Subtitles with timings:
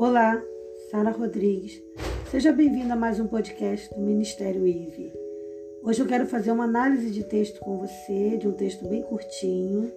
[0.00, 0.42] Olá,
[0.90, 1.78] Sara Rodrigues.
[2.30, 5.12] Seja bem-vinda a mais um podcast do Ministério IVE.
[5.82, 9.92] Hoje eu quero fazer uma análise de texto com você, de um texto bem curtinho,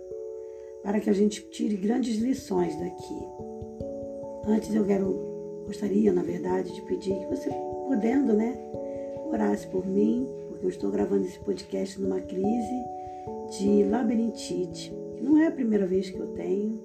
[0.84, 3.18] para que a gente tire grandes lições daqui.
[4.46, 7.50] Antes eu quero, gostaria, na verdade, de pedir que você,
[7.88, 8.60] podendo, né,
[9.32, 12.84] orasse por mim, porque eu estou gravando esse podcast numa crise
[13.58, 16.78] de labirintite, não é a primeira vez que eu tenho,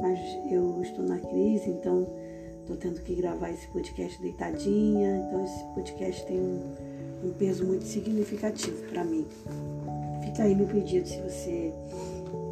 [0.00, 0.18] mas
[0.50, 2.25] eu estou na crise, então
[2.66, 6.74] estou tendo que gravar esse podcast deitadinha, então esse podcast tem um,
[7.24, 9.24] um peso muito significativo para mim.
[10.24, 11.72] Fica aí meu pedido se você,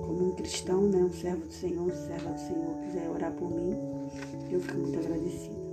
[0.06, 3.50] como um cristão, né, um servo do Senhor, um serva do Senhor, quiser orar por
[3.50, 3.76] mim,
[4.52, 5.64] eu fico muito agradecida.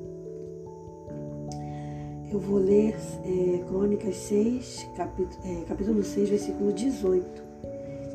[2.31, 7.43] Eu vou ler é, Crônicas 6, capítulo, é, capítulo 6, versículo 18,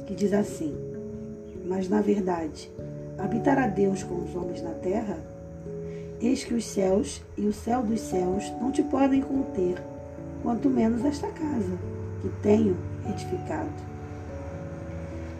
[0.07, 0.74] que diz assim:
[1.66, 2.73] Mas na verdade,
[3.16, 5.35] habitará Deus com os homens na terra?
[6.27, 9.80] Eis que os céus e o céu dos céus não te podem conter,
[10.43, 11.79] quanto menos esta casa
[12.21, 12.77] que tenho
[13.09, 13.71] edificado.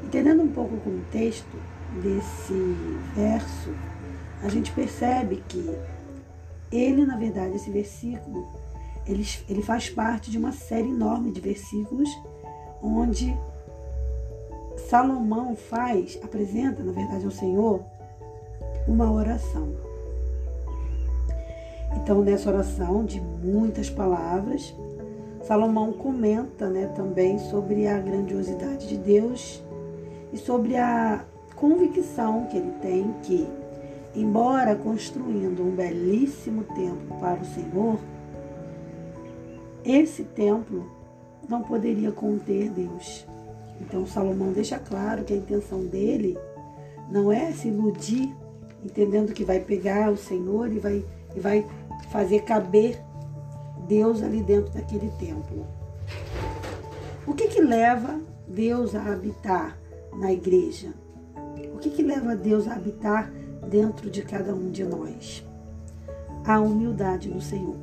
[0.05, 1.56] Entendendo um pouco o contexto
[2.01, 2.55] desse
[3.17, 3.75] verso,
[4.45, 5.77] a gente percebe que
[6.70, 8.47] ele, na verdade, esse versículo,
[9.05, 12.09] ele, ele faz parte de uma série enorme de versículos
[12.81, 13.37] onde
[14.89, 17.83] Salomão faz, apresenta, na verdade, ao Senhor
[18.87, 19.95] uma oração.
[21.97, 24.75] Então, nessa oração de muitas palavras,
[25.42, 29.62] Salomão comenta né, também sobre a grandiosidade de Deus
[30.33, 33.48] e sobre a convicção que ele tem que,
[34.14, 37.98] embora construindo um belíssimo templo para o Senhor,
[39.84, 40.91] esse templo
[41.48, 43.25] não poderia conter Deus.
[43.81, 46.36] Então Salomão deixa claro que a intenção dele
[47.08, 48.34] não é se iludir,
[48.84, 51.05] entendendo que vai pegar o Senhor e vai,
[51.37, 51.65] e vai
[52.11, 53.01] fazer caber
[53.87, 55.67] Deus ali dentro daquele templo.
[57.27, 59.79] O que que leva Deus a habitar
[60.12, 60.95] na igreja?
[61.75, 63.31] O que que leva Deus a habitar
[63.69, 65.45] dentro de cada um de nós?
[66.45, 67.77] A humildade no Senhor.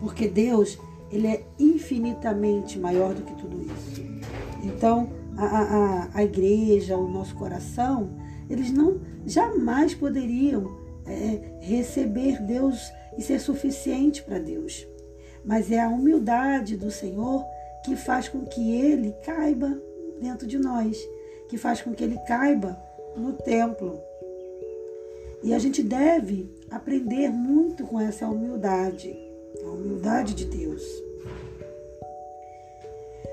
[0.00, 0.78] Porque Deus,
[1.10, 4.02] ele é infinitamente maior do que tudo isso.
[4.62, 8.10] Então, a, a, a igreja, o nosso coração,
[8.48, 14.86] eles não jamais poderiam é, receber Deus e ser suficiente para Deus.
[15.44, 17.44] Mas é a humildade do Senhor
[17.84, 19.80] que faz com que Ele caiba
[20.20, 20.98] dentro de nós,
[21.48, 22.76] que faz com que Ele caiba
[23.16, 24.00] no templo.
[25.42, 29.16] E a gente deve aprender muito com essa humildade,
[29.64, 30.82] a humildade de Deus.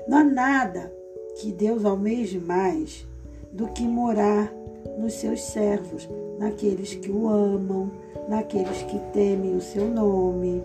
[0.06, 0.92] Não há nada
[1.40, 3.04] que Deus almeje mais
[3.50, 4.52] do que morar
[4.98, 6.08] nos seus servos,
[6.38, 7.90] naqueles que o amam,
[8.28, 10.62] naqueles que temem o seu nome.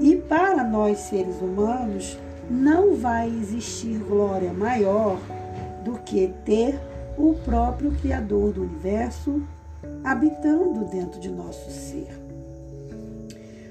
[0.00, 2.18] E para nós seres humanos,
[2.50, 5.18] não vai existir glória maior
[5.84, 6.78] do que ter
[7.16, 9.42] o próprio Criador do universo
[10.02, 12.08] habitando dentro de nosso ser.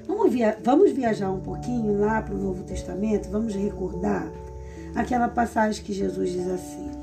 [0.06, 4.30] Vamos, via vamos viajar um pouquinho lá para o Novo Testamento, vamos recordar
[4.94, 7.01] aquela passagem que Jesus diz assim: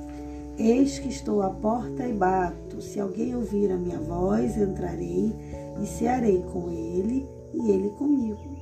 [0.59, 2.81] Eis que estou à porta e bato.
[2.81, 5.33] Se alguém ouvir a minha voz, entrarei
[5.81, 8.59] e cearei com ele e ele comigo.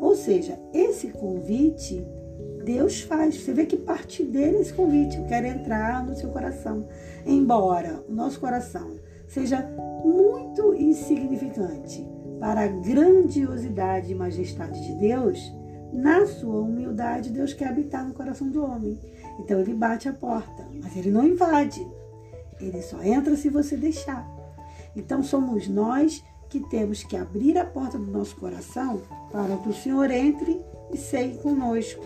[0.00, 2.02] Ou seja, esse convite
[2.64, 3.36] Deus faz.
[3.36, 5.18] Você vê que parte dele é esse convite.
[5.18, 6.88] Eu quero entrar no seu coração.
[7.26, 8.96] Embora o nosso coração
[9.26, 9.62] seja
[10.02, 12.06] muito insignificante
[12.40, 15.52] para a grandiosidade e majestade de Deus,
[15.92, 18.98] na sua humildade, Deus quer habitar no coração do homem.
[19.38, 21.86] Então ele bate a porta, mas ele não invade.
[22.60, 24.28] Ele só entra se você deixar.
[24.94, 29.00] Então somos nós que temos que abrir a porta do nosso coração
[29.30, 30.60] para que o Senhor entre
[30.92, 32.04] e seja conosco.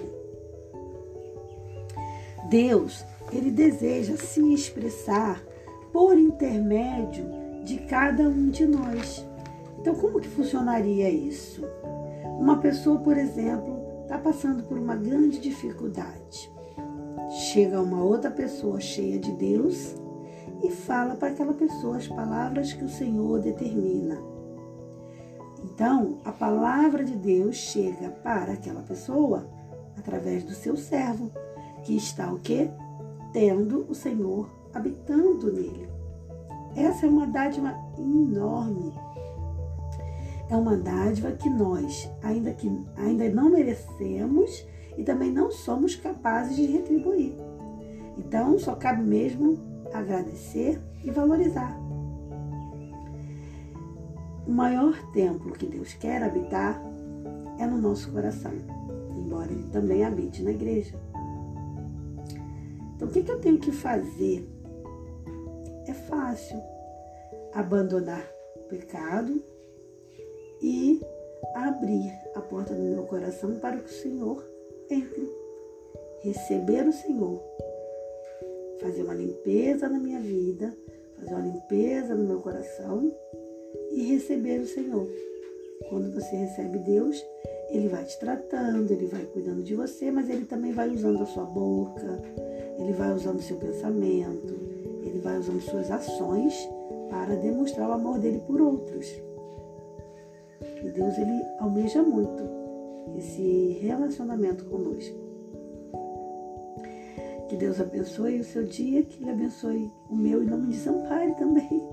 [2.51, 5.43] Deus, ele deseja se expressar
[5.93, 7.25] por intermédio
[7.65, 9.25] de cada um de nós.
[9.79, 11.65] Então, como que funcionaria isso?
[12.39, 13.82] Uma pessoa, por exemplo,
[14.13, 16.53] está passando por uma grande dificuldade.
[17.31, 19.95] Chega uma outra pessoa cheia de Deus
[20.63, 24.21] e fala para aquela pessoa as palavras que o Senhor determina.
[25.65, 29.49] Então, a palavra de Deus chega para aquela pessoa
[29.97, 31.31] através do seu servo,
[31.83, 32.71] que está o quê?
[33.33, 35.89] Tendo o Senhor habitando nele.
[36.77, 38.93] Essa é uma dádiva enorme.
[40.53, 44.67] É uma dádiva que nós, ainda que ainda não merecemos,
[44.99, 47.35] e também não somos capazes de retribuir.
[48.19, 49.59] Então, só cabe mesmo
[49.95, 51.75] agradecer e valorizar.
[54.47, 56.79] maior templo que Deus quer habitar
[57.59, 58.53] é no nosso coração,
[59.17, 61.01] embora Ele também habite na igreja.
[62.95, 64.47] Então, o que, que eu tenho que fazer?
[65.87, 66.61] É fácil
[67.55, 68.23] abandonar
[68.57, 69.43] o pecado
[70.63, 71.01] e
[71.55, 74.43] abrir a porta do meu coração para que o Senhor
[74.89, 75.29] entre.
[76.21, 77.43] Receber o Senhor.
[78.81, 80.73] Fazer uma limpeza na minha vida,
[81.19, 83.13] fazer uma limpeza no meu coração
[83.91, 85.09] e receber o Senhor.
[85.89, 87.21] Quando você recebe Deus,
[87.71, 91.27] Ele vai te tratando, Ele vai cuidando de você, mas Ele também vai usando a
[91.27, 92.23] sua boca,
[92.79, 94.55] Ele vai usando o seu pensamento,
[95.05, 96.55] Ele vai usando suas ações
[97.11, 99.32] para demonstrar o amor dele por outros.
[100.83, 102.43] E Deus, Ele almeja muito
[103.17, 105.23] esse relacionamento conosco.
[107.49, 111.35] Que Deus abençoe o seu dia, que Ele abençoe o meu e não me desampare
[111.35, 111.93] também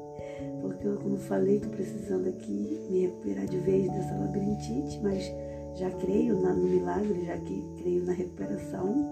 [0.62, 5.32] porque eu, como falei, estou precisando aqui me recuperar de vez dessa labirintite, mas
[5.76, 9.06] já creio no milagre, já que creio na recuperação.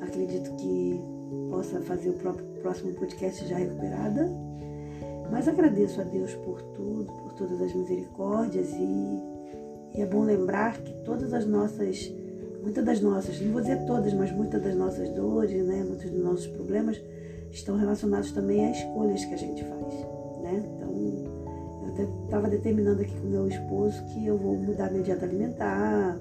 [0.00, 1.00] Acredito que
[1.50, 4.30] possa fazer o próprio, próximo podcast já recuperada.
[5.30, 10.78] Mas agradeço a Deus por tudo, por todas as misericórdias e, e é bom lembrar
[10.78, 12.12] que todas as nossas,
[12.62, 16.22] muitas das nossas, não vou dizer todas, mas muitas das nossas dores, né, muitos dos
[16.22, 17.00] nossos problemas
[17.50, 20.62] estão relacionados também a escolhas que a gente faz né?
[20.76, 26.18] Então, eu estava determinando aqui com meu esposo que eu vou mudar minha dieta alimentar,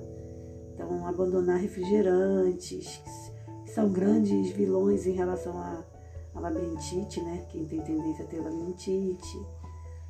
[0.73, 3.01] então abandonar refrigerantes,
[3.65, 5.83] que são grandes vilões em relação à,
[6.35, 7.45] à labirintite, né?
[7.49, 9.45] Quem tem tendência a ter labirintite,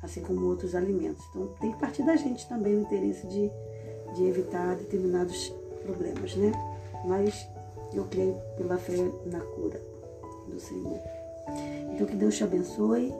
[0.02, 1.24] assim como outros alimentos.
[1.30, 3.50] Então, tem que partir da gente também o interesse de,
[4.14, 6.52] de evitar determinados problemas, né?
[7.06, 7.46] Mas
[7.92, 9.80] eu creio pela fé na cura
[10.48, 11.00] do Senhor.
[11.92, 13.12] Então, que Deus te abençoe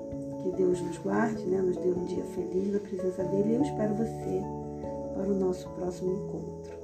[0.44, 1.58] que Deus nos guarde, né?
[1.62, 3.54] nos dê um dia feliz na presença dele.
[3.54, 4.42] Eu espero você
[5.14, 6.83] para o nosso próximo encontro.